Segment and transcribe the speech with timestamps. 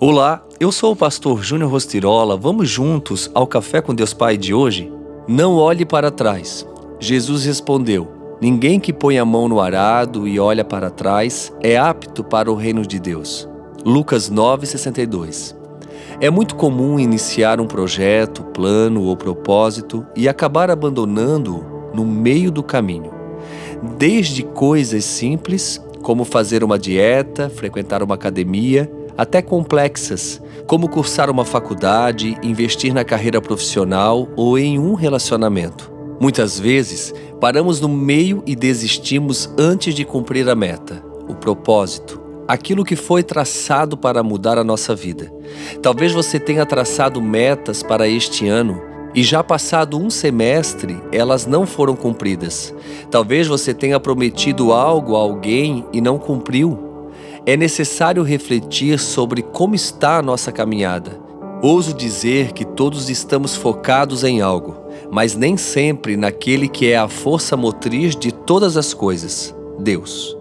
[0.00, 2.36] Olá, eu sou o pastor Júnior Rostirola.
[2.36, 4.92] Vamos juntos ao Café com Deus Pai de hoje?
[5.26, 6.64] Não olhe para trás.
[7.00, 8.06] Jesus respondeu:
[8.40, 12.54] Ninguém que põe a mão no arado e olha para trás é apto para o
[12.54, 13.48] reino de Deus.
[13.84, 15.56] Lucas 9:62.
[16.20, 22.62] É muito comum iniciar um projeto, plano ou propósito e acabar abandonando-o no meio do
[22.62, 23.10] caminho.
[23.98, 28.88] Desde coisas simples, como fazer uma dieta, frequentar uma academia,
[29.18, 35.92] até complexas, como cursar uma faculdade, investir na carreira profissional ou em um relacionamento.
[36.20, 42.84] Muitas vezes, paramos no meio e desistimos antes de cumprir a meta, o propósito, aquilo
[42.84, 45.32] que foi traçado para mudar a nossa vida.
[45.82, 48.80] Talvez você tenha traçado metas para este ano
[49.14, 52.72] e já passado um semestre, elas não foram cumpridas.
[53.10, 56.87] Talvez você tenha prometido algo a alguém e não cumpriu
[57.48, 61.18] é necessário refletir sobre como está a nossa caminhada.
[61.62, 64.76] Ouso dizer que todos estamos focados em algo,
[65.10, 70.36] mas nem sempre naquele que é a força motriz de todas as coisas Deus.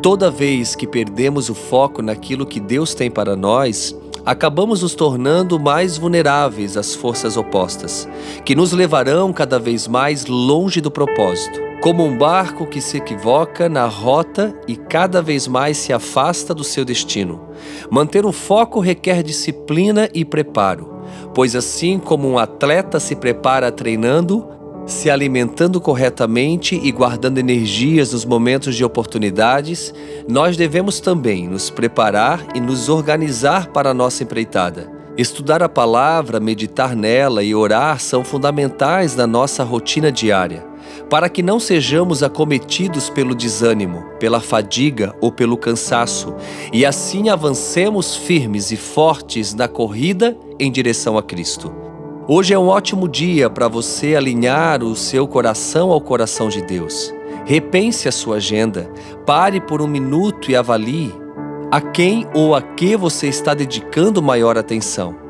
[0.00, 3.92] Toda vez que perdemos o foco naquilo que Deus tem para nós,
[4.24, 8.08] acabamos nos tornando mais vulneráveis às forças opostas,
[8.44, 13.68] que nos levarão cada vez mais longe do propósito como um barco que se equivoca
[13.68, 17.42] na rota e cada vez mais se afasta do seu destino.
[17.90, 21.02] Manter o foco requer disciplina e preparo,
[21.34, 24.48] pois assim como um atleta se prepara treinando,
[24.86, 29.92] se alimentando corretamente e guardando energias nos momentos de oportunidades,
[30.26, 34.90] nós devemos também nos preparar e nos organizar para a nossa empreitada.
[35.18, 40.72] Estudar a palavra, meditar nela e orar são fundamentais na nossa rotina diária
[41.08, 46.34] para que não sejamos acometidos pelo desânimo, pela fadiga ou pelo cansaço,
[46.72, 51.72] e assim avancemos firmes e fortes na corrida em direção a Cristo.
[52.26, 57.12] Hoje é um ótimo dia para você alinhar o seu coração ao coração de Deus.
[57.44, 58.90] Repense a sua agenda,
[59.26, 61.12] pare por um minuto e avalie
[61.70, 65.23] a quem ou a que você está dedicando maior atenção.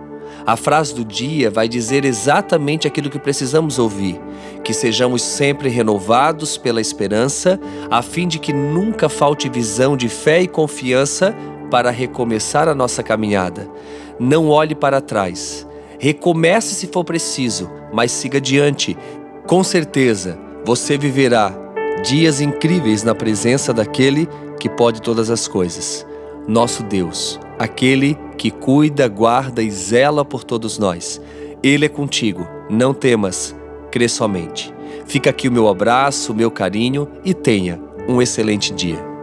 [0.47, 4.21] A frase do dia vai dizer exatamente aquilo que precisamos ouvir:
[4.63, 7.59] que sejamos sempre renovados pela esperança,
[7.91, 11.35] a fim de que nunca falte visão de fé e confiança
[11.71, 13.69] para recomeçar a nossa caminhada.
[14.19, 15.67] Não olhe para trás.
[15.99, 18.97] Recomece se for preciso, mas siga adiante.
[19.47, 21.55] Com certeza, você viverá
[22.05, 24.29] dias incríveis na presença daquele
[24.61, 26.07] que pode todas as coisas
[26.47, 31.21] nosso Deus, aquele que cuida, guarda e zela por todos nós.
[31.63, 33.55] Ele é contigo, não temas,
[33.91, 34.75] crê somente.
[35.07, 39.14] Fica aqui o meu abraço, o meu carinho e tenha um excelente dia.